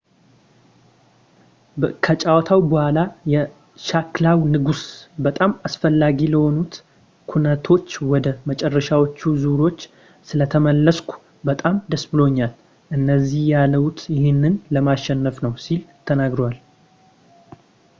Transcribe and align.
ከጨዋታው 2.05 2.59
በኋላ 2.69 2.99
የሸክላው 3.33 4.39
ንጉስ 4.53 4.81
በጣም 5.25 5.51
አስፈላጊ 5.67 6.17
ለሆኑት 6.33 6.73
ኩነቶች 7.33 7.87
ወደ 8.13 8.29
መጨረሻዎቹ 8.51 9.19
ዙሮች 9.43 9.79
ስለተመለስኩ 10.31 11.09
በጣም 11.51 11.77
ደስ 11.93 12.05
ብሎኛል 12.15 12.53
እዚህ 13.19 13.45
ያለሁት 13.55 14.01
ይህንን 14.17 14.55
ለማሸነፍ 14.77 15.37
ነው 15.47 15.55
ሲል 15.67 15.81
ተናግሯል 16.09 16.57